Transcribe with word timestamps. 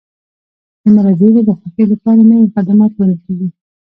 د 0.81 0.83
مراجعینو 0.95 1.41
د 1.45 1.49
خوښۍ 1.59 1.85
لپاره 1.93 2.21
نوي 2.31 2.47
خدمات 2.55 2.91
وړاندې 2.93 3.21
کیږي. 3.25 3.47